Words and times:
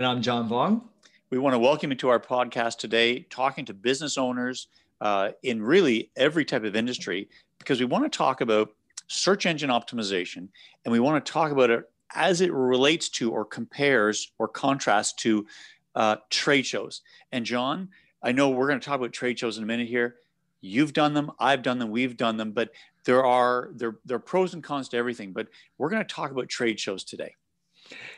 And 0.00 0.06
I'm 0.06 0.22
John 0.22 0.48
Vuong. 0.48 0.80
We 1.28 1.36
want 1.36 1.52
to 1.52 1.58
welcome 1.58 1.90
you 1.90 1.96
to 1.96 2.08
our 2.08 2.18
podcast 2.18 2.78
today, 2.78 3.26
talking 3.28 3.66
to 3.66 3.74
business 3.74 4.16
owners 4.16 4.68
uh, 5.02 5.32
in 5.42 5.62
really 5.62 6.10
every 6.16 6.42
type 6.42 6.64
of 6.64 6.74
industry, 6.74 7.28
because 7.58 7.80
we 7.80 7.84
want 7.84 8.10
to 8.10 8.16
talk 8.16 8.40
about 8.40 8.70
search 9.08 9.44
engine 9.44 9.68
optimization 9.68 10.48
and 10.86 10.92
we 10.92 11.00
want 11.00 11.22
to 11.22 11.30
talk 11.30 11.52
about 11.52 11.68
it 11.68 11.84
as 12.14 12.40
it 12.40 12.50
relates 12.50 13.10
to 13.10 13.30
or 13.30 13.44
compares 13.44 14.32
or 14.38 14.48
contrasts 14.48 15.12
to 15.16 15.46
uh, 15.94 16.16
trade 16.30 16.64
shows. 16.64 17.02
And 17.30 17.44
John, 17.44 17.90
I 18.22 18.32
know 18.32 18.48
we're 18.48 18.68
going 18.68 18.80
to 18.80 18.86
talk 18.86 19.00
about 19.00 19.12
trade 19.12 19.38
shows 19.38 19.58
in 19.58 19.64
a 19.64 19.66
minute 19.66 19.86
here. 19.86 20.16
You've 20.62 20.94
done 20.94 21.12
them, 21.12 21.30
I've 21.38 21.60
done 21.60 21.78
them, 21.78 21.90
we've 21.90 22.16
done 22.16 22.38
them, 22.38 22.52
but 22.52 22.70
there 23.04 23.26
are 23.26 23.68
there, 23.74 23.98
there 24.06 24.16
are 24.16 24.20
pros 24.20 24.54
and 24.54 24.64
cons 24.64 24.88
to 24.88 24.96
everything. 24.96 25.34
But 25.34 25.48
we're 25.76 25.90
going 25.90 26.02
to 26.02 26.14
talk 26.14 26.30
about 26.30 26.48
trade 26.48 26.80
shows 26.80 27.04
today. 27.04 27.34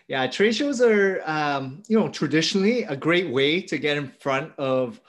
Yeah, 0.09 0.27
trade 0.27 0.55
shows 0.55 0.81
are, 0.81 1.23
um, 1.25 1.83
you 1.89 1.99
know, 1.99 2.09
traditionally 2.09 2.85
a 2.85 2.97
great 2.97 3.31
way 3.31 3.61
to 3.63 3.79
get 3.79 3.97
in 3.97 4.09
front 4.21 4.53
of 4.59 5.01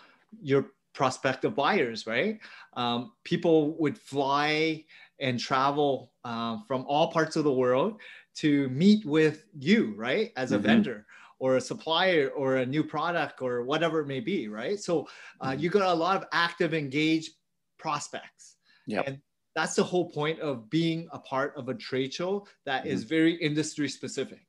your 0.42 0.68
prospective 0.94 1.56
buyers, 1.56 2.06
right? 2.08 2.40
Um, 2.74 3.14
people 3.24 3.76
would 3.78 3.98
fly 3.98 4.86
and 5.20 5.40
travel 5.40 6.12
uh, 6.24 6.58
from 6.68 6.86
all 6.88 7.12
parts 7.12 7.36
of 7.36 7.44
the 7.44 7.52
world 7.52 8.00
to 8.36 8.70
meet 8.70 9.06
with 9.06 9.46
you, 9.58 9.94
right, 9.96 10.32
as 10.38 10.52
a 10.52 10.56
mm-hmm. 10.56 10.66
vendor 10.66 11.06
or 11.40 11.58
a 11.58 11.62
supplier 11.62 12.30
or 12.30 12.58
a 12.58 12.66
new 12.66 12.84
product 12.84 13.42
or 13.42 13.64
whatever 13.64 14.00
it 14.00 14.08
may 14.08 14.20
be, 14.20 14.48
right? 14.48 14.80
So 14.80 15.08
uh, 15.42 15.50
mm-hmm. 15.50 15.60
you 15.60 15.70
got 15.70 15.90
a 15.90 15.94
lot 15.94 16.16
of 16.16 16.26
active, 16.32 16.74
engaged 16.74 17.32
prospects. 17.78 18.56
Yeah. 18.88 19.02
And 19.06 19.20
that's 19.56 19.76
the 19.76 19.84
whole 19.84 20.10
point 20.10 20.40
of 20.40 20.70
being 20.70 21.08
a 21.12 21.20
part 21.20 21.54
of 21.58 21.70
a 21.70 21.74
trade 21.74 22.14
show 22.14 22.48
that 22.66 22.84
mm-hmm. 22.84 22.94
is 22.94 23.04
very 23.04 23.34
industry 23.36 23.90
specific. 23.90 24.40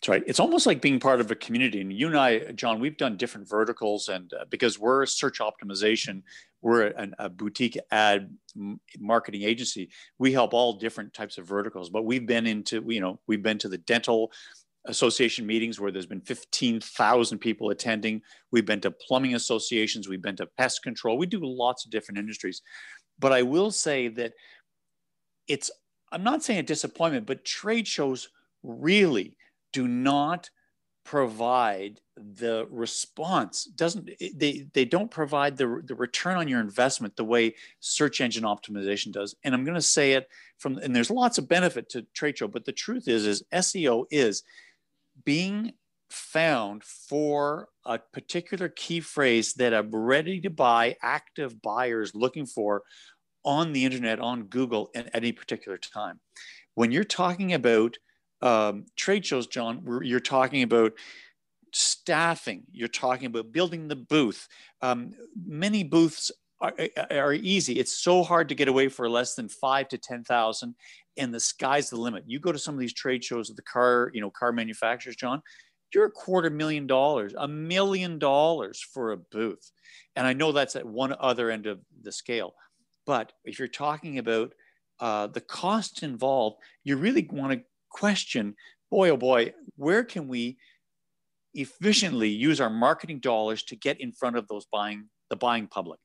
That's 0.00 0.08
right. 0.08 0.22
It's 0.28 0.38
almost 0.38 0.64
like 0.64 0.80
being 0.80 1.00
part 1.00 1.20
of 1.20 1.30
a 1.32 1.34
community. 1.34 1.80
And 1.80 1.92
you 1.92 2.06
and 2.06 2.16
I, 2.16 2.52
John, 2.52 2.78
we've 2.78 2.96
done 2.96 3.16
different 3.16 3.48
verticals, 3.48 4.08
and 4.08 4.32
uh, 4.32 4.44
because 4.48 4.78
we're 4.78 5.02
a 5.02 5.08
search 5.08 5.40
optimization, 5.40 6.22
we're 6.62 6.88
a, 6.88 7.08
a 7.18 7.28
boutique 7.28 7.76
ad 7.90 8.32
marketing 9.00 9.42
agency. 9.42 9.90
We 10.18 10.32
help 10.32 10.54
all 10.54 10.74
different 10.74 11.14
types 11.14 11.36
of 11.36 11.46
verticals. 11.46 11.90
But 11.90 12.04
we've 12.04 12.26
been 12.26 12.46
into, 12.46 12.84
you 12.86 13.00
know, 13.00 13.18
we've 13.26 13.42
been 13.42 13.58
to 13.58 13.68
the 13.68 13.78
dental 13.78 14.30
association 14.84 15.46
meetings 15.46 15.80
where 15.80 15.90
there's 15.90 16.06
been 16.06 16.20
15,000 16.20 17.38
people 17.38 17.70
attending. 17.70 18.22
We've 18.52 18.66
been 18.66 18.80
to 18.82 18.92
plumbing 18.92 19.34
associations. 19.34 20.08
We've 20.08 20.22
been 20.22 20.36
to 20.36 20.46
pest 20.46 20.84
control. 20.84 21.18
We 21.18 21.26
do 21.26 21.40
lots 21.42 21.84
of 21.84 21.90
different 21.90 22.18
industries. 22.18 22.62
But 23.18 23.32
I 23.32 23.42
will 23.42 23.72
say 23.72 24.08
that 24.08 24.34
it's, 25.48 25.72
I'm 26.12 26.22
not 26.22 26.44
saying 26.44 26.60
a 26.60 26.62
disappointment, 26.62 27.26
but 27.26 27.44
trade 27.44 27.88
shows 27.88 28.28
really 28.62 29.36
do 29.72 29.88
not 29.88 30.50
provide 31.04 32.00
the 32.16 32.66
response. 32.70 33.64
Doesn't 33.64 34.10
they 34.34 34.66
they 34.74 34.84
don't 34.84 35.10
provide 35.10 35.56
the, 35.56 35.82
the 35.84 35.94
return 35.94 36.36
on 36.36 36.48
your 36.48 36.60
investment 36.60 37.16
the 37.16 37.24
way 37.24 37.54
search 37.80 38.20
engine 38.20 38.44
optimization 38.44 39.10
does. 39.10 39.34
And 39.42 39.54
i'm 39.54 39.64
going 39.64 39.74
to 39.74 39.80
say 39.80 40.12
it 40.12 40.28
from 40.58 40.76
and 40.78 40.94
there's 40.94 41.10
lots 41.10 41.38
of 41.38 41.48
benefit 41.48 41.88
to 41.90 42.02
trade 42.12 42.36
show 42.36 42.48
but 42.48 42.66
the 42.66 42.72
truth 42.72 43.08
is 43.08 43.24
is 43.24 43.42
seo 43.54 44.04
is 44.10 44.42
being 45.24 45.72
found 46.10 46.84
for 46.84 47.68
a 47.84 47.98
particular 47.98 48.68
key 48.68 49.00
phrase 49.00 49.54
that 49.54 49.72
a 49.72 49.86
ready 49.90 50.40
to 50.40 50.50
buy 50.50 50.96
active 51.02 51.60
buyers 51.62 52.14
looking 52.14 52.44
for 52.46 52.82
on 53.44 53.72
the 53.72 53.84
internet 53.84 54.20
on 54.20 54.44
google 54.44 54.90
at 54.94 55.08
any 55.14 55.32
particular 55.32 55.78
time. 55.78 56.20
When 56.74 56.92
you're 56.92 57.04
talking 57.04 57.54
about 57.54 57.96
um, 58.42 58.86
trade 58.96 59.26
shows, 59.26 59.46
John, 59.46 59.82
you're 60.02 60.20
talking 60.20 60.62
about 60.62 60.92
staffing, 61.72 62.64
you're 62.72 62.88
talking 62.88 63.26
about 63.26 63.52
building 63.52 63.88
the 63.88 63.96
booth. 63.96 64.48
Um, 64.80 65.12
many 65.46 65.84
booths 65.84 66.30
are, 66.60 66.74
are, 67.10 67.32
easy. 67.32 67.74
It's 67.74 67.96
so 67.96 68.22
hard 68.22 68.48
to 68.48 68.54
get 68.54 68.68
away 68.68 68.88
for 68.88 69.08
less 69.08 69.34
than 69.34 69.48
five 69.48 69.88
to 69.88 69.98
10,000 69.98 70.74
and 71.16 71.34
the 71.34 71.40
sky's 71.40 71.90
the 71.90 71.96
limit. 71.96 72.24
You 72.26 72.40
go 72.40 72.52
to 72.52 72.58
some 72.58 72.74
of 72.74 72.80
these 72.80 72.92
trade 72.92 73.24
shows 73.24 73.50
of 73.50 73.56
the 73.56 73.62
car, 73.62 74.10
you 74.14 74.20
know, 74.20 74.30
car 74.30 74.52
manufacturers, 74.52 75.16
John, 75.16 75.42
you're 75.94 76.06
a 76.06 76.10
quarter 76.10 76.50
million 76.50 76.86
dollars, 76.86 77.34
a 77.36 77.48
million 77.48 78.18
dollars 78.18 78.80
for 78.80 79.12
a 79.12 79.16
booth. 79.16 79.70
And 80.16 80.26
I 80.26 80.32
know 80.32 80.52
that's 80.52 80.76
at 80.76 80.86
one 80.86 81.14
other 81.18 81.50
end 81.50 81.66
of 81.66 81.80
the 82.02 82.12
scale. 82.12 82.54
But 83.06 83.32
if 83.44 83.58
you're 83.58 83.68
talking 83.68 84.18
about 84.18 84.52
uh, 85.00 85.28
the 85.28 85.40
cost 85.40 86.02
involved, 86.02 86.56
you 86.84 86.96
really 86.96 87.26
want 87.30 87.52
to 87.52 87.64
question 87.98 88.54
boy, 88.90 89.10
oh 89.10 89.16
boy, 89.16 89.52
where 89.76 90.04
can 90.04 90.28
we 90.28 90.56
efficiently 91.54 92.28
use 92.28 92.60
our 92.60 92.70
marketing 92.70 93.20
dollars 93.20 93.62
to 93.64 93.76
get 93.76 94.00
in 94.00 94.12
front 94.12 94.36
of 94.36 94.46
those 94.48 94.66
buying 94.66 95.08
the 95.30 95.36
buying 95.36 95.66
public? 95.66 96.00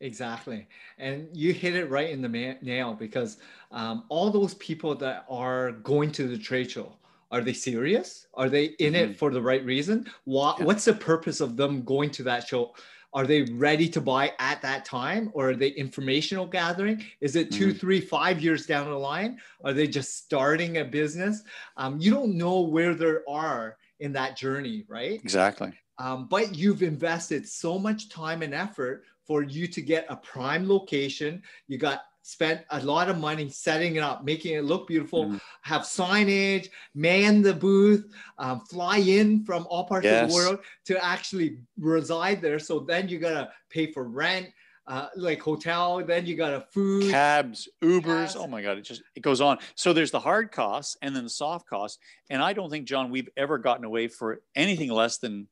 Exactly. 0.00 0.66
And 0.98 1.28
you 1.32 1.52
hit 1.52 1.76
it 1.76 1.88
right 1.88 2.10
in 2.10 2.20
the 2.20 2.56
nail 2.60 2.94
because 2.94 3.38
um, 3.70 4.04
all 4.08 4.30
those 4.30 4.54
people 4.54 4.94
that 4.96 5.24
are 5.28 5.72
going 5.72 6.10
to 6.12 6.26
the 6.26 6.36
trade 6.36 6.70
show, 6.70 6.92
are 7.30 7.40
they 7.40 7.52
serious? 7.52 8.26
Are 8.34 8.48
they 8.48 8.64
in 8.78 8.92
mm-hmm. 8.92 9.12
it 9.12 9.16
for 9.16 9.30
the 9.30 9.40
right 9.40 9.64
reason? 9.64 10.10
What, 10.24 10.58
yeah. 10.58 10.66
What's 10.66 10.84
the 10.84 10.94
purpose 10.94 11.40
of 11.40 11.56
them 11.56 11.82
going 11.82 12.10
to 12.10 12.22
that 12.24 12.46
show? 12.46 12.74
Are 13.14 13.26
they 13.26 13.42
ready 13.42 13.88
to 13.88 14.00
buy 14.00 14.32
at 14.40 14.60
that 14.62 14.84
time 14.84 15.30
or 15.34 15.50
are 15.50 15.56
they 15.56 15.68
informational 15.68 16.46
gathering? 16.46 17.04
Is 17.20 17.36
it 17.36 17.52
2 17.52 17.68
mm-hmm. 17.68 17.78
three, 17.78 18.00
five 18.00 18.42
years 18.42 18.66
down 18.66 18.90
the 18.90 18.96
line? 18.96 19.38
Are 19.64 19.72
they 19.72 19.86
just 19.86 20.16
starting 20.16 20.78
a 20.78 20.84
business? 20.84 21.42
Um, 21.76 21.98
you 22.00 22.10
don't 22.10 22.36
know 22.36 22.60
where 22.60 22.94
they 22.94 23.14
are 23.28 23.76
in 24.00 24.12
that 24.12 24.36
journey 24.36 24.84
right? 24.88 25.20
Exactly. 25.22 25.72
Um, 25.98 26.26
but 26.28 26.56
you've 26.56 26.82
invested 26.82 27.48
so 27.48 27.78
much 27.78 28.08
time 28.08 28.42
and 28.42 28.52
effort 28.52 29.04
for 29.26 29.42
you 29.42 29.66
to 29.68 29.80
get 29.80 30.06
a 30.08 30.16
prime 30.16 30.68
location. 30.68 31.42
You 31.68 31.78
got 31.78 32.02
spent 32.24 32.62
a 32.70 32.82
lot 32.82 33.10
of 33.10 33.18
money 33.18 33.50
setting 33.50 33.96
it 33.96 34.02
up, 34.02 34.24
making 34.24 34.54
it 34.54 34.64
look 34.64 34.86
beautiful, 34.86 35.26
mm. 35.26 35.40
have 35.60 35.82
signage, 35.82 36.68
man 36.94 37.42
the 37.42 37.52
booth, 37.52 38.10
um, 38.38 38.60
fly 38.60 38.96
in 38.96 39.44
from 39.44 39.66
all 39.68 39.84
parts 39.84 40.06
yes. 40.06 40.22
of 40.22 40.30
the 40.30 40.34
world 40.34 40.58
to 40.86 41.04
actually 41.04 41.58
reside 41.78 42.40
there. 42.40 42.58
So 42.58 42.80
then 42.80 43.10
you 43.10 43.18
gotta 43.18 43.50
pay 43.68 43.92
for 43.92 44.04
rent, 44.04 44.48
uh, 44.86 45.08
like 45.16 45.40
hotel. 45.40 46.02
Then 46.02 46.24
you 46.24 46.34
got 46.34 46.54
a 46.54 46.62
food, 46.72 47.10
cabs, 47.10 47.68
Ubers. 47.82 48.04
Cabs. 48.04 48.36
Oh 48.36 48.46
my 48.46 48.62
God, 48.62 48.78
it 48.78 48.82
just 48.82 49.02
it 49.14 49.20
goes 49.20 49.42
on. 49.42 49.58
So 49.74 49.92
there's 49.92 50.10
the 50.10 50.20
hard 50.20 50.50
costs 50.50 50.96
and 51.02 51.14
then 51.14 51.24
the 51.24 51.30
soft 51.30 51.68
costs. 51.68 51.98
And 52.30 52.42
I 52.42 52.54
don't 52.54 52.70
think 52.70 52.86
John 52.86 53.10
we've 53.10 53.28
ever 53.36 53.58
gotten 53.58 53.84
away 53.84 54.08
for 54.08 54.40
anything 54.56 54.90
less 54.90 55.18
than 55.18 55.46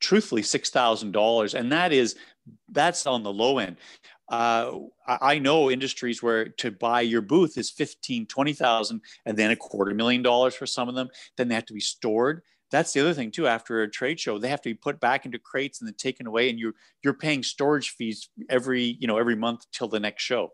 truthfully 0.00 0.42
six 0.42 0.68
thousand 0.70 1.12
dollars, 1.12 1.54
and 1.54 1.70
that 1.70 1.92
is 1.92 2.16
that's 2.70 3.06
on 3.06 3.22
the 3.22 3.32
low 3.32 3.58
end 3.58 3.76
uh, 4.28 4.72
I 5.06 5.38
know 5.38 5.70
industries 5.70 6.22
where 6.22 6.48
to 6.48 6.70
buy 6.70 7.00
your 7.00 7.22
booth 7.22 7.56
is 7.56 7.70
15, 7.70 8.26
20,000 8.26 9.00
and 9.24 9.36
then 9.36 9.50
a 9.50 9.56
quarter 9.56 9.94
million 9.94 10.22
dollars 10.22 10.54
for 10.54 10.66
some 10.66 10.88
of 10.88 10.94
them. 10.94 11.08
Then 11.36 11.48
they 11.48 11.54
have 11.54 11.66
to 11.66 11.74
be 11.74 11.80
stored. 11.80 12.42
That's 12.70 12.92
the 12.92 13.00
other 13.00 13.14
thing 13.14 13.30
too. 13.30 13.46
After 13.46 13.82
a 13.82 13.90
trade 13.90 14.20
show, 14.20 14.38
they 14.38 14.48
have 14.48 14.60
to 14.62 14.68
be 14.68 14.74
put 14.74 15.00
back 15.00 15.24
into 15.24 15.38
crates 15.38 15.80
and 15.80 15.88
then 15.88 15.94
taken 15.94 16.26
away, 16.26 16.50
and 16.50 16.58
you're 16.58 16.74
you're 17.02 17.14
paying 17.14 17.42
storage 17.42 17.90
fees 17.90 18.28
every 18.50 18.98
you 19.00 19.06
know 19.06 19.16
every 19.16 19.36
month 19.36 19.64
till 19.72 19.88
the 19.88 20.00
next 20.00 20.22
show. 20.22 20.50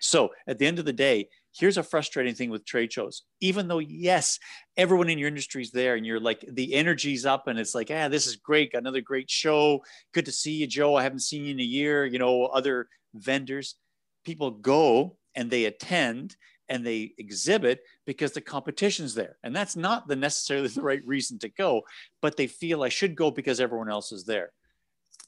So 0.00 0.30
at 0.48 0.58
the 0.58 0.66
end 0.66 0.78
of 0.78 0.84
the 0.84 0.92
day, 0.92 1.28
here's 1.54 1.78
a 1.78 1.82
frustrating 1.82 2.34
thing 2.34 2.50
with 2.50 2.64
trade 2.64 2.92
shows. 2.92 3.22
Even 3.40 3.68
though 3.68 3.78
yes, 3.78 4.38
everyone 4.76 5.08
in 5.08 5.18
your 5.18 5.28
industry 5.28 5.62
is 5.62 5.70
there, 5.70 5.94
and 5.94 6.06
you're 6.06 6.20
like 6.20 6.44
the 6.48 6.74
energy's 6.74 7.26
up, 7.26 7.46
and 7.46 7.58
it's 7.58 7.74
like 7.74 7.90
ah, 7.92 8.08
this 8.08 8.26
is 8.26 8.36
great, 8.36 8.72
got 8.72 8.78
another 8.78 9.00
great 9.00 9.30
show. 9.30 9.82
Good 10.12 10.26
to 10.26 10.32
see 10.32 10.52
you, 10.52 10.66
Joe. 10.66 10.96
I 10.96 11.02
haven't 11.02 11.20
seen 11.20 11.44
you 11.44 11.52
in 11.52 11.60
a 11.60 11.64
year. 11.64 12.04
You 12.04 12.18
know, 12.18 12.44
other 12.46 12.88
vendors, 13.14 13.76
people 14.24 14.50
go 14.50 15.16
and 15.34 15.50
they 15.50 15.64
attend 15.64 16.36
and 16.68 16.86
they 16.86 17.12
exhibit 17.18 17.82
because 18.06 18.32
the 18.32 18.40
competition's 18.40 19.14
there. 19.14 19.36
And 19.42 19.54
that's 19.54 19.76
not 19.76 20.08
the 20.08 20.16
necessarily 20.16 20.68
the 20.68 20.80
right 20.80 21.06
reason 21.06 21.38
to 21.40 21.48
go, 21.48 21.82
but 22.20 22.36
they 22.36 22.46
feel 22.46 22.82
I 22.82 22.88
should 22.88 23.14
go 23.14 23.30
because 23.30 23.60
everyone 23.60 23.90
else 23.90 24.12
is 24.12 24.24
there. 24.24 24.52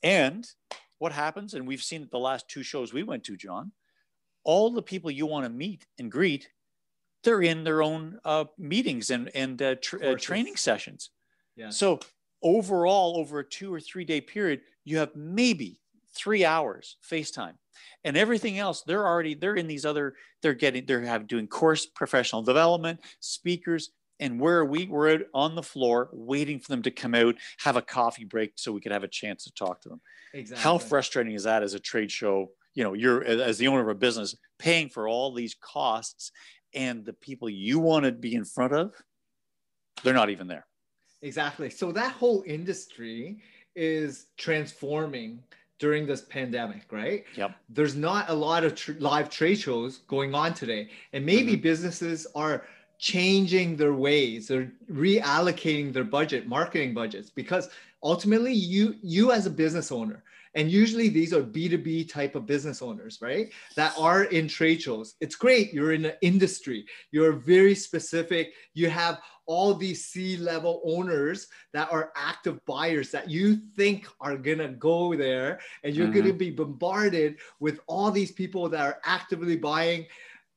And 0.02 0.46
what 0.98 1.12
happens, 1.12 1.54
and 1.54 1.66
we've 1.66 1.82
seen 1.82 2.08
the 2.10 2.18
last 2.18 2.48
two 2.48 2.62
shows 2.62 2.92
we 2.92 3.02
went 3.02 3.24
to, 3.24 3.36
John, 3.36 3.72
all 4.44 4.70
the 4.70 4.82
people 4.82 5.10
you 5.10 5.26
want 5.26 5.44
to 5.44 5.50
meet 5.50 5.86
and 5.98 6.10
greet, 6.10 6.48
they're 7.22 7.42
in 7.42 7.64
their 7.64 7.82
own 7.82 8.18
uh, 8.24 8.44
meetings 8.58 9.10
and, 9.10 9.30
and 9.34 9.60
uh, 9.62 9.76
tra- 9.82 10.12
uh, 10.12 10.16
training 10.16 10.56
sessions. 10.56 11.10
Yeah. 11.56 11.70
So 11.70 12.00
overall 12.44 13.16
over 13.16 13.40
a 13.40 13.44
two 13.44 13.72
or 13.72 13.80
three 13.80 14.04
day 14.04 14.20
period 14.20 14.60
you 14.84 14.98
have 14.98 15.16
maybe 15.16 15.80
three 16.14 16.44
hours 16.44 16.98
facetime 17.10 17.54
and 18.04 18.16
everything 18.16 18.58
else 18.58 18.82
they're 18.82 19.06
already 19.06 19.34
they're 19.34 19.56
in 19.56 19.66
these 19.66 19.84
other 19.84 20.14
they're 20.42 20.54
getting 20.54 20.84
they're 20.86 21.00
have 21.00 21.26
doing 21.26 21.48
course 21.48 21.86
professional 21.86 22.42
development 22.42 23.00
speakers 23.18 23.90
and 24.20 24.38
where 24.38 24.58
are 24.58 24.64
we 24.64 24.86
we're 24.86 25.22
on 25.32 25.56
the 25.56 25.62
floor 25.62 26.10
waiting 26.12 26.60
for 26.60 26.68
them 26.68 26.82
to 26.82 26.90
come 26.90 27.14
out 27.14 27.34
have 27.58 27.76
a 27.76 27.82
coffee 27.82 28.24
break 28.24 28.52
so 28.56 28.70
we 28.70 28.80
could 28.80 28.92
have 28.92 29.02
a 29.02 29.08
chance 29.08 29.44
to 29.44 29.52
talk 29.54 29.80
to 29.80 29.88
them 29.88 30.00
exactly. 30.34 30.62
how 30.62 30.78
frustrating 30.78 31.32
is 31.32 31.44
that 31.44 31.62
as 31.62 31.74
a 31.74 31.80
trade 31.80 32.12
show 32.12 32.50
you 32.74 32.84
know 32.84 32.92
you're 32.92 33.24
as 33.24 33.58
the 33.58 33.68
owner 33.68 33.80
of 33.80 33.88
a 33.88 33.94
business 33.94 34.36
paying 34.58 34.88
for 34.88 35.08
all 35.08 35.32
these 35.32 35.56
costs 35.60 36.32
and 36.74 37.04
the 37.04 37.12
people 37.12 37.48
you 37.48 37.78
want 37.78 38.04
to 38.04 38.12
be 38.12 38.34
in 38.34 38.44
front 38.44 38.72
of 38.72 38.92
they're 40.02 40.14
not 40.14 40.30
even 40.30 40.46
there 40.46 40.66
exactly 41.22 41.70
so 41.70 41.92
that 41.92 42.12
whole 42.12 42.42
industry 42.46 43.38
is 43.76 44.26
transforming 44.36 45.42
during 45.78 46.06
this 46.06 46.22
pandemic, 46.22 46.86
right? 46.90 47.24
Yep. 47.36 47.56
There's 47.68 47.96
not 47.96 48.30
a 48.30 48.34
lot 48.34 48.64
of 48.64 48.74
tr- 48.74 48.92
live 48.98 49.28
trade 49.28 49.56
shows 49.56 49.98
going 50.08 50.34
on 50.34 50.54
today, 50.54 50.88
and 51.12 51.26
maybe 51.26 51.52
mm-hmm. 51.52 51.62
businesses 51.62 52.26
are 52.34 52.66
changing 52.98 53.76
their 53.76 53.92
ways 53.92 54.50
or 54.50 54.72
reallocating 54.90 55.92
their 55.92 56.04
budget, 56.04 56.46
marketing 56.46 56.94
budgets, 56.94 57.28
because 57.28 57.68
ultimately 58.02 58.52
you 58.52 58.94
you 59.02 59.32
as 59.32 59.46
a 59.46 59.50
business 59.50 59.90
owner 59.90 60.22
and 60.54 60.70
usually 60.70 61.08
these 61.08 61.32
are 61.32 61.42
b2b 61.42 62.10
type 62.10 62.34
of 62.34 62.46
business 62.46 62.82
owners 62.82 63.18
right 63.20 63.52
that 63.76 63.92
are 63.98 64.24
in 64.24 64.48
trade 64.48 64.80
shows 64.80 65.14
it's 65.20 65.36
great 65.36 65.72
you're 65.72 65.92
in 65.92 66.04
an 66.04 66.14
industry 66.22 66.84
you're 67.10 67.32
very 67.32 67.74
specific 67.74 68.52
you 68.74 68.88
have 68.88 69.20
all 69.46 69.74
these 69.74 70.06
C 70.06 70.36
level 70.36 70.80
owners 70.84 71.48
that 71.72 71.92
are 71.92 72.12
active 72.16 72.64
buyers 72.66 73.10
that 73.10 73.28
you 73.28 73.56
think 73.76 74.06
are 74.20 74.36
going 74.36 74.58
to 74.58 74.68
go 74.68 75.14
there 75.14 75.60
and 75.82 75.94
you're 75.94 76.06
mm-hmm. 76.06 76.14
going 76.14 76.26
to 76.26 76.32
be 76.32 76.50
bombarded 76.50 77.36
with 77.60 77.80
all 77.86 78.10
these 78.10 78.32
people 78.32 78.68
that 78.70 78.80
are 78.80 79.00
actively 79.04 79.56
buying. 79.56 80.06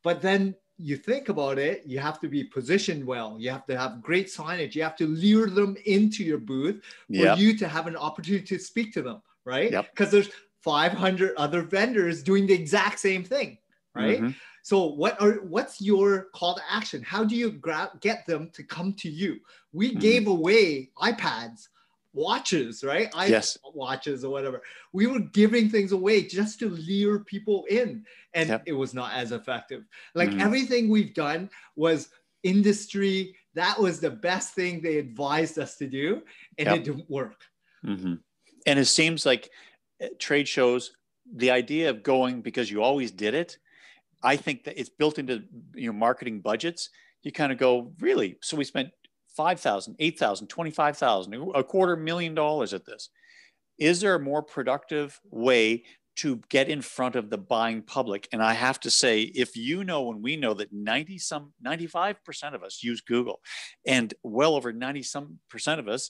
But 0.04 0.22
then 0.22 0.56
you 0.78 0.96
think 0.96 1.30
about 1.30 1.58
it, 1.58 1.84
you 1.86 2.00
have 2.00 2.20
to 2.22 2.28
be 2.28 2.44
positioned 2.44 3.06
well. 3.06 3.36
You 3.40 3.50
have 3.50 3.66
to 3.66 3.78
have 3.78 4.02
great 4.02 4.28
signage. 4.28 4.76
You 4.76 4.84
have 4.84 4.96
to 4.98 5.08
lure 5.08 5.50
them 5.50 5.76
into 5.86 6.24
your 6.24 6.38
booth 6.38 6.82
for 7.08 7.16
yep. 7.16 7.38
you 7.40 7.58
to 7.58 7.68
have 7.68 7.88
an 7.88 7.98
opportunity 7.98 8.46
to 8.46 8.60
speak 8.60 8.94
to 8.94 9.02
them, 9.02 9.22
right? 9.48 9.72
Because 9.72 10.12
yep. 10.14 10.26
there's 10.26 10.30
500 10.62 11.34
other 11.38 11.62
vendors 11.62 12.22
doing 12.22 12.46
the 12.46 12.54
exact 12.54 13.00
same 13.00 13.24
thing, 13.24 13.58
right? 13.96 14.20
Mm-hmm. 14.20 14.32
So 14.64 14.86
what 14.86 15.20
are 15.22 15.36
what's 15.44 15.80
your 15.80 16.28
call 16.36 16.56
to 16.56 16.62
action? 16.70 17.02
How 17.02 17.24
do 17.24 17.38
you 17.38 17.52
grab 17.52 18.02
get 18.02 18.26
them 18.26 18.50
to 18.54 18.64
come 18.64 18.94
to 18.96 19.10
you? 19.10 19.40
We 19.72 19.92
mm-hmm. 19.92 20.00
gave 20.00 20.28
away 20.28 20.90
iPads, 21.02 21.70
watches, 22.14 22.84
right? 22.84 23.10
I 23.16 23.28
yes. 23.28 23.58
watches 23.74 24.26
or 24.26 24.30
whatever. 24.30 24.62
We 24.92 25.08
were 25.08 25.22
giving 25.22 25.70
things 25.70 25.94
away 25.94 26.24
just 26.24 26.60
to 26.60 26.70
lure 26.70 27.20
people 27.20 27.64
in, 27.70 28.04
and 28.34 28.50
yep. 28.50 28.64
it 28.66 28.74
was 28.74 28.94
not 28.94 29.14
as 29.14 29.32
effective. 29.32 29.86
Like 30.16 30.32
mm-hmm. 30.32 30.42
everything 30.42 30.90
we've 30.90 31.14
done 31.14 31.50
was 31.78 32.10
industry. 32.44 33.38
That 33.54 33.80
was 33.80 34.02
the 34.02 34.12
best 34.12 34.54
thing 34.54 34.82
they 34.82 34.98
advised 34.98 35.58
us 35.58 35.78
to 35.78 35.88
do, 35.88 36.24
and 36.58 36.68
yep. 36.68 36.76
it 36.76 36.84
didn't 36.84 37.10
work. 37.10 37.42
Mm-hmm. 37.86 38.16
And 38.68 38.78
it 38.78 38.86
seems 38.86 39.25
like 39.25 39.50
eh, 40.00 40.10
trade 40.19 40.48
shows, 40.48 40.92
the 41.36 41.52
idea 41.52 41.90
of 41.90 42.04
going 42.04 42.42
because 42.42 42.69
you 42.69 42.84
always 42.84 43.12
did 43.12 43.34
it 43.34 43.58
I 44.24 44.36
think 44.36 44.64
that 44.64 44.80
it's 44.80 44.90
built 44.90 45.19
into 45.19 45.44
you 45.75 45.88
know 45.88 45.98
marketing 45.98 46.42
budgets. 46.42 46.90
You 47.24 47.31
kind 47.31 47.52
of 47.52 47.58
go, 47.58 47.92
really? 48.00 48.38
So 48.42 48.56
we 48.56 48.64
spent 48.64 48.90
5,000, 49.36 49.96
8,000, 50.00 50.48
25,000, 50.48 51.52
a 51.56 51.64
quarter 51.64 51.96
million 51.96 52.34
dollars 52.34 52.74
at 52.74 52.86
this. 52.86 53.10
Is 53.78 54.00
there 54.00 54.16
a 54.16 54.19
more 54.19 54.42
productive 54.42 55.20
way 55.30 55.84
to 56.18 56.42
get 56.50 56.70
in 56.70 56.81
front 56.81 57.16
of 57.16 57.30
the 57.30 57.38
buying 57.38 57.84
public? 57.84 58.28
And 58.31 58.42
I 58.42 58.54
have 58.54 58.80
to 58.81 58.90
say, 58.90 59.22
if 59.22 59.56
you 59.56 59.84
know 59.84 60.12
and 60.12 60.24
we 60.24 60.36
know 60.36 60.54
that 60.56 60.74
90 60.74 61.20
some 61.20 61.54
95% 61.63 62.56
of 62.56 62.63
us 62.63 62.81
use 62.81 63.02
Google 63.02 63.42
and 63.86 64.13
well 64.24 64.56
over 64.56 64.72
90 64.72 65.04
some 65.04 65.40
percent 65.50 65.80
of 65.80 65.88
us 65.88 66.10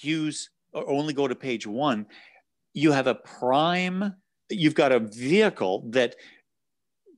use 0.00 0.50
or 0.76 0.88
only 0.90 1.14
go 1.14 1.26
to 1.26 1.34
page 1.34 1.66
one, 1.66 2.06
you 2.74 2.92
have 2.92 3.06
a 3.06 3.14
prime, 3.14 4.14
you've 4.50 4.74
got 4.74 4.92
a 4.92 5.00
vehicle 5.00 5.88
that 5.90 6.14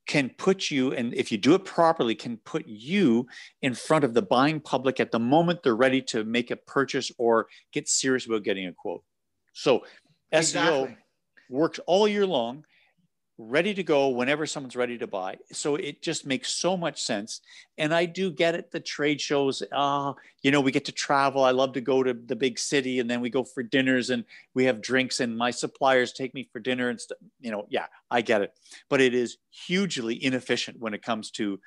can 0.06 0.30
put 0.38 0.70
you, 0.70 0.92
and 0.94 1.12
if 1.12 1.30
you 1.30 1.36
do 1.36 1.54
it 1.54 1.64
properly, 1.64 2.14
can 2.14 2.38
put 2.38 2.66
you 2.66 3.26
in 3.60 3.74
front 3.74 4.04
of 4.04 4.14
the 4.14 4.22
buying 4.22 4.60
public 4.60 5.00
at 5.00 5.10
the 5.10 5.18
moment 5.18 5.62
they're 5.62 5.76
ready 5.76 6.00
to 6.00 6.24
make 6.24 6.50
a 6.50 6.56
purchase 6.56 7.12
or 7.18 7.48
get 7.72 7.88
serious 7.88 8.24
about 8.24 8.42
getting 8.42 8.66
a 8.66 8.72
quote. 8.72 9.02
So 9.52 9.84
exactly. 10.32 10.94
SEO 10.94 10.96
works 11.50 11.80
all 11.86 12.08
year 12.08 12.26
long 12.26 12.64
ready 13.38 13.72
to 13.72 13.84
go 13.84 14.08
whenever 14.08 14.46
someone's 14.46 14.74
ready 14.74 14.98
to 14.98 15.06
buy. 15.06 15.36
So 15.52 15.76
it 15.76 16.02
just 16.02 16.26
makes 16.26 16.50
so 16.50 16.76
much 16.76 17.00
sense. 17.00 17.40
And 17.78 17.94
I 17.94 18.04
do 18.04 18.32
get 18.32 18.56
it. 18.56 18.72
The 18.72 18.80
trade 18.80 19.20
shows, 19.20 19.62
ah, 19.72 20.14
you 20.42 20.50
know, 20.50 20.60
we 20.60 20.72
get 20.72 20.84
to 20.86 20.92
travel. 20.92 21.44
I 21.44 21.52
love 21.52 21.72
to 21.74 21.80
go 21.80 22.02
to 22.02 22.12
the 22.12 22.34
big 22.34 22.58
city 22.58 22.98
and 22.98 23.08
then 23.08 23.20
we 23.20 23.30
go 23.30 23.44
for 23.44 23.62
dinners 23.62 24.10
and 24.10 24.24
we 24.54 24.64
have 24.64 24.82
drinks 24.82 25.20
and 25.20 25.38
my 25.38 25.52
suppliers 25.52 26.12
take 26.12 26.34
me 26.34 26.48
for 26.52 26.58
dinner 26.58 26.88
and. 26.88 26.98
You 27.40 27.52
know, 27.52 27.66
yeah, 27.68 27.86
I 28.10 28.22
get 28.22 28.42
it. 28.42 28.52
But 28.88 29.00
it 29.00 29.14
is 29.14 29.38
hugely 29.50 30.22
inefficient 30.22 30.80
when 30.80 30.92
it 30.92 31.02
comes 31.02 31.30
to 31.32 31.60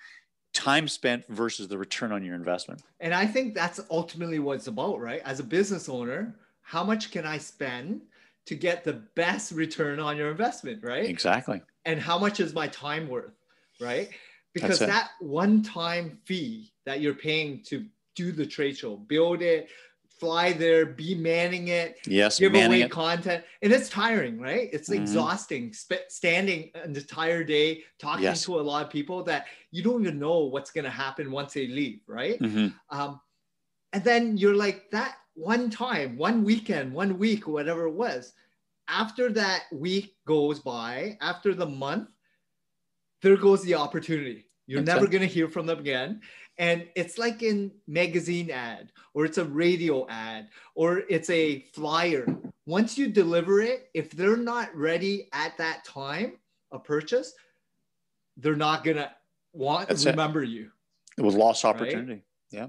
time 0.54 0.88
spent 0.88 1.26
versus 1.28 1.70
the 1.70 1.78
return 1.78 2.12
on 2.12 2.24
your 2.24 2.36
investment. 2.36 2.82
And 3.00 3.14
I 3.14 3.26
think 3.26 3.56
that's 3.56 3.80
ultimately 3.90 4.40
what 4.40 4.58
it's 4.58 4.68
about, 4.68 5.00
right? 5.00 5.22
As 5.24 5.40
a 5.40 5.44
business 5.44 5.88
owner, 5.88 6.36
how 6.62 6.84
much 6.84 7.12
can 7.12 7.26
I 7.26 7.38
spend 7.38 8.02
to 8.48 8.56
get 8.56 8.84
the 8.84 8.94
best 9.16 9.52
return 9.52 10.00
on 10.00 10.18
your 10.18 10.32
investment, 10.32 10.84
right? 10.84 11.06
Exactly. 11.06 11.62
And 11.86 12.00
how 12.00 12.18
much 12.18 12.40
is 12.40 12.54
my 12.54 12.68
time 12.68 13.08
worth, 13.08 13.34
right? 13.80 14.10
Because 14.54 14.80
that 14.80 15.12
one 15.20 15.64
time 15.64 16.20
fee 16.26 16.74
that 16.86 17.02
you're 17.02 17.14
paying 17.14 17.64
to 17.68 17.86
do 18.16 18.32
the 18.32 18.46
trade 18.46 18.78
show, 18.78 18.98
build 18.98 19.42
it, 19.42 19.70
fly 20.22 20.54
there, 20.54 20.86
be 20.86 21.16
manning 21.16 21.70
it, 21.70 21.98
yes, 22.06 22.38
give 22.38 22.54
away 22.54 22.84
it. 22.84 22.92
content, 22.92 23.44
and 23.64 23.74
it's 23.74 23.90
tiring, 23.90 24.40
right? 24.40 24.70
It's 24.72 24.90
mm-hmm. 24.90 25.02
exhausting. 25.02 25.74
Sp- 25.74 26.06
standing 26.10 26.70
an 26.76 26.96
entire 26.96 27.44
day 27.44 27.84
talking 27.98 28.24
yes. 28.24 28.44
to 28.46 28.60
a 28.60 28.62
lot 28.62 28.86
of 28.86 28.92
people 28.92 29.24
that 29.24 29.48
you 29.72 29.82
don't 29.82 30.02
even 30.02 30.20
know 30.20 30.42
what's 30.42 30.70
going 30.70 30.84
to 30.84 30.92
happen 30.92 31.32
once 31.32 31.54
they 31.54 31.68
leave, 31.68 32.02
right? 32.08 32.40
Mm-hmm. 32.40 32.68
Um, 32.96 33.20
and 33.94 34.04
then 34.04 34.38
you're 34.38 34.56
like 34.56 34.90
that 34.92 35.16
one 35.34 35.70
time, 35.70 36.18
one 36.18 36.44
weekend, 36.44 36.94
one 36.94 37.18
week, 37.18 37.48
whatever 37.48 37.86
it 37.88 37.94
was. 37.94 38.34
After 38.88 39.32
that 39.32 39.64
week 39.72 40.16
goes 40.26 40.60
by, 40.60 41.18
after 41.22 41.54
the 41.54 41.66
month, 41.66 42.10
there 43.22 43.38
goes 43.38 43.64
the 43.64 43.76
opportunity. 43.76 44.46
You're 44.68 44.82
never 44.82 45.08
going 45.08 45.22
to 45.22 45.28
hear 45.28 45.50
from 45.50 45.66
them 45.66 45.80
again. 45.80 46.22
And 46.58 46.88
it's 46.96 47.18
like 47.18 47.44
in 47.44 47.72
magazine 47.88 48.52
ad, 48.52 48.92
or 49.14 49.26
it's 49.26 49.38
a 49.38 49.46
radio 49.46 50.08
ad, 50.10 50.50
or 50.76 51.04
it's 51.10 51.30
a 51.30 51.62
flyer. 51.74 52.26
Once 52.66 52.98
you 52.98 53.08
deliver 53.08 53.62
it, 53.62 53.90
if 53.94 54.12
they're 54.12 54.38
not 54.38 54.74
ready 54.76 55.28
at 55.34 55.58
that 55.58 55.84
time, 55.84 56.38
a 56.72 56.80
purchase, 56.80 57.34
they're 58.38 58.56
not 58.56 58.84
going 58.84 58.98
to 58.98 59.12
want 59.54 59.90
to 59.90 60.10
remember 60.10 60.44
it. 60.44 60.50
you. 60.50 60.72
It 61.18 61.22
was 61.22 61.36
lost 61.36 61.66
opportunity. 61.66 62.14
Right? 62.14 62.24
Yeah. 62.52 62.68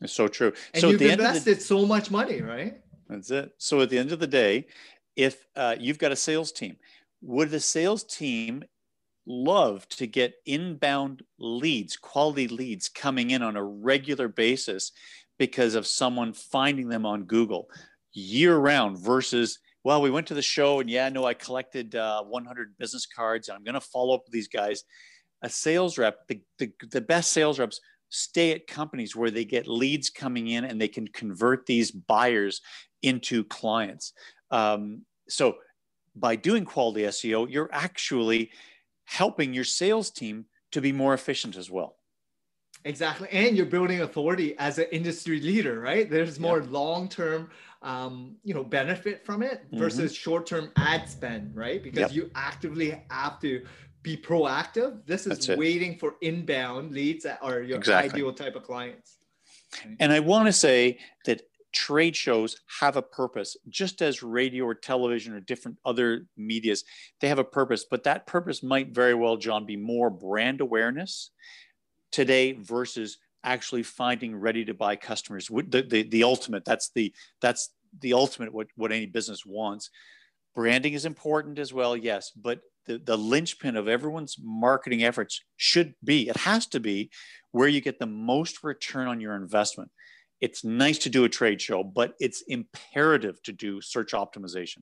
It's 0.00 0.12
so 0.12 0.28
true. 0.28 0.52
And 0.74 0.80
so 0.80 0.90
you've 0.90 1.02
invested 1.02 1.58
the, 1.58 1.60
so 1.60 1.84
much 1.84 2.10
money, 2.10 2.40
right? 2.40 2.80
That's 3.08 3.30
it. 3.30 3.52
So 3.58 3.80
at 3.80 3.90
the 3.90 3.98
end 3.98 4.12
of 4.12 4.20
the 4.20 4.26
day, 4.26 4.66
if 5.16 5.46
uh, 5.56 5.76
you've 5.78 5.98
got 5.98 6.12
a 6.12 6.16
sales 6.16 6.52
team, 6.52 6.76
would 7.20 7.50
the 7.50 7.60
sales 7.60 8.04
team 8.04 8.64
love 9.26 9.88
to 9.88 10.06
get 10.06 10.34
inbound 10.46 11.22
leads, 11.38 11.96
quality 11.96 12.48
leads 12.48 12.88
coming 12.88 13.30
in 13.30 13.42
on 13.42 13.56
a 13.56 13.62
regular 13.62 14.28
basis 14.28 14.92
because 15.38 15.74
of 15.74 15.86
someone 15.86 16.32
finding 16.32 16.88
them 16.88 17.04
on 17.04 17.24
Google 17.24 17.68
year 18.12 18.56
round 18.56 18.98
versus, 18.98 19.58
well, 19.84 20.02
we 20.02 20.10
went 20.10 20.26
to 20.28 20.34
the 20.34 20.42
show 20.42 20.80
and 20.80 20.90
yeah, 20.90 21.08
no, 21.08 21.24
I 21.24 21.34
collected 21.34 21.94
uh, 21.94 22.22
100 22.24 22.76
business 22.78 23.06
cards 23.06 23.48
and 23.48 23.56
I'm 23.56 23.64
going 23.64 23.74
to 23.74 23.80
follow 23.80 24.14
up 24.14 24.22
with 24.24 24.32
these 24.32 24.48
guys. 24.48 24.84
A 25.42 25.48
sales 25.48 25.98
rep, 25.98 26.26
the, 26.26 26.40
the, 26.58 26.72
the 26.90 27.00
best 27.00 27.30
sales 27.30 27.58
reps 27.58 27.80
stay 28.08 28.52
at 28.52 28.66
companies 28.66 29.14
where 29.14 29.30
they 29.30 29.44
get 29.44 29.66
leads 29.66 30.10
coming 30.10 30.48
in 30.48 30.64
and 30.64 30.80
they 30.80 30.88
can 30.88 31.06
convert 31.08 31.66
these 31.66 31.90
buyers 31.90 32.60
into 33.02 33.44
clients. 33.44 34.12
Um, 34.50 35.02
so 35.28 35.56
by 36.16 36.36
doing 36.36 36.64
quality 36.64 37.02
SEO, 37.02 37.50
you're 37.50 37.70
actually 37.72 38.50
helping 39.04 39.54
your 39.54 39.64
sales 39.64 40.10
team 40.10 40.46
to 40.72 40.80
be 40.80 40.92
more 40.92 41.14
efficient 41.14 41.56
as 41.56 41.70
well. 41.70 41.96
Exactly. 42.84 43.28
And 43.32 43.56
you're 43.56 43.66
building 43.66 44.02
authority 44.02 44.56
as 44.58 44.78
an 44.78 44.86
industry 44.92 45.40
leader, 45.40 45.80
right? 45.80 46.08
There's 46.08 46.38
more 46.38 46.60
yeah. 46.60 46.70
long-term 46.70 47.50
um, 47.82 48.36
you 48.42 48.54
know, 48.54 48.64
benefit 48.64 49.24
from 49.24 49.42
it 49.42 49.64
versus 49.72 50.12
mm-hmm. 50.12 50.20
short-term 50.20 50.72
ad 50.76 51.08
spend, 51.08 51.54
right? 51.54 51.82
Because 51.82 52.00
yep. 52.00 52.12
you 52.12 52.30
actively 52.34 53.02
have 53.10 53.38
to 53.40 53.64
be 54.02 54.16
proactive. 54.16 55.04
This 55.06 55.26
is 55.26 55.48
waiting 55.48 55.98
for 55.98 56.14
inbound 56.20 56.92
leads 56.92 57.24
that 57.24 57.38
are 57.42 57.60
your 57.60 57.78
exactly. 57.78 58.20
ideal 58.20 58.32
type 58.32 58.56
of 58.56 58.62
clients. 58.62 59.18
And 60.00 60.12
I 60.12 60.20
want 60.20 60.46
to 60.46 60.52
say 60.52 60.98
that 61.26 61.42
trade 61.72 62.16
shows 62.16 62.60
have 62.80 62.96
a 62.96 63.02
purpose, 63.02 63.56
just 63.68 64.00
as 64.00 64.22
radio 64.22 64.64
or 64.64 64.74
television 64.74 65.34
or 65.34 65.40
different 65.40 65.78
other 65.84 66.26
medias, 66.36 66.84
they 67.20 67.28
have 67.28 67.38
a 67.38 67.44
purpose. 67.44 67.84
But 67.88 68.04
that 68.04 68.26
purpose 68.26 68.62
might 68.62 68.90
very 68.90 69.14
well, 69.14 69.36
John, 69.36 69.66
be 69.66 69.76
more 69.76 70.10
brand 70.10 70.60
awareness 70.60 71.30
today 72.10 72.52
versus 72.52 73.18
actually 73.44 73.82
finding 73.82 74.34
ready 74.36 74.64
to 74.64 74.74
buy 74.74 74.96
customers. 74.96 75.48
The, 75.48 75.82
the, 75.82 76.02
the 76.02 76.24
ultimate, 76.24 76.64
that's 76.64 76.90
the 76.90 77.12
that's 77.40 77.70
the 78.00 78.14
ultimate 78.14 78.52
what, 78.52 78.68
what 78.76 78.92
any 78.92 79.06
business 79.06 79.44
wants. 79.44 79.90
Branding 80.54 80.94
is 80.94 81.04
important 81.04 81.58
as 81.58 81.72
well, 81.72 81.96
yes, 81.96 82.30
but 82.30 82.60
the, 82.88 82.98
the 82.98 83.16
linchpin 83.16 83.76
of 83.76 83.86
everyone's 83.86 84.36
marketing 84.42 85.04
efforts 85.04 85.42
should 85.56 85.94
be, 86.02 86.28
it 86.28 86.36
has 86.38 86.66
to 86.68 86.80
be 86.80 87.10
where 87.52 87.68
you 87.68 87.80
get 87.80 87.98
the 87.98 88.06
most 88.06 88.64
return 88.64 89.06
on 89.06 89.20
your 89.20 89.36
investment 89.36 89.90
it's 90.40 90.64
nice 90.64 90.98
to 90.98 91.10
do 91.10 91.24
a 91.24 91.28
trade 91.28 91.60
show, 91.60 91.82
but 91.82 92.14
it's 92.20 92.42
imperative 92.42 93.42
to 93.42 93.52
do 93.52 93.80
search 93.80 94.12
optimization. 94.12 94.78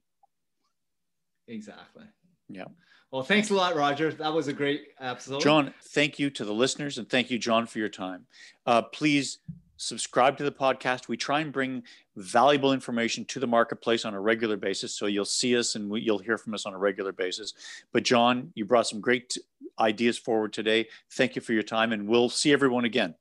Exactly. 1.49 2.05
Yeah. 2.49 2.65
Well, 3.11 3.23
thanks 3.23 3.51
a 3.51 3.55
lot, 3.55 3.77
Roger. 3.77 4.13
That 4.13 4.33
was 4.33 4.49
a 4.49 4.53
great 4.53 4.89
episode. 5.01 5.41
John, 5.41 5.73
thank 5.91 6.19
you 6.19 6.29
to 6.31 6.45
the 6.45 6.53
listeners 6.53 6.99
and 6.99 7.09
thank 7.09 7.31
you, 7.31 7.39
John, 7.39 7.67
for 7.67 7.79
your 7.79 7.89
time. 7.89 8.27
Uh, 8.67 8.83
please 8.83 9.39
subscribe 9.77 10.37
to 10.39 10.45
the 10.45 10.53
podcast. 10.53 11.09
We 11.09 11.17
try 11.17 11.41
and 11.41 11.53
bring 11.53 11.85
valuable 12.17 12.73
information 12.73 13.25
to 13.27 13.39
the 13.39 13.47
marketplace 13.47 14.05
on 14.05 14.15
a 14.15 14.21
regular 14.21 14.57
basis. 14.57 14.95
So 14.95 15.07
you'll 15.07 15.25
see 15.25 15.57
us 15.57 15.75
and 15.75 15.91
we, 15.91 16.01
you'll 16.01 16.19
hear 16.19 16.39
from 16.39 16.55
us 16.55 16.67
on 16.67 16.75
a 16.75 16.79
regular 16.79 17.13
basis. 17.13 17.53
But, 17.93 18.03
John, 18.03 18.53
you 18.55 18.65
brought 18.65 18.87
some 18.87 19.01
great 19.01 19.37
ideas 19.79 20.19
forward 20.19 20.53
today. 20.53 20.89
Thank 21.13 21.37
you 21.37 21.43
for 21.43 21.53
your 21.53 21.63
time, 21.63 21.93
and 21.93 22.09
we'll 22.09 22.31
see 22.31 22.53
everyone 22.53 22.85
again 22.85 23.15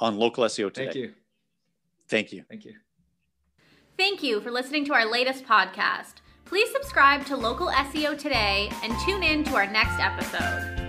on 0.00 0.16
Local 0.16 0.44
SEO 0.44 0.72
today. 0.72 0.84
Thank 0.84 0.96
you. 0.96 1.12
Thank 2.08 2.32
you. 2.32 2.44
Thank 2.48 2.64
you. 2.64 2.74
Thank 3.96 4.22
you 4.22 4.40
for 4.40 4.50
listening 4.50 4.84
to 4.86 4.94
our 4.94 5.10
latest 5.10 5.44
podcast. 5.44 6.14
Please 6.44 6.70
subscribe 6.72 7.24
to 7.26 7.36
Local 7.36 7.68
SEO 7.68 8.18
today 8.18 8.70
and 8.82 8.92
tune 9.06 9.22
in 9.22 9.44
to 9.44 9.54
our 9.54 9.66
next 9.66 9.98
episode. 9.98 10.83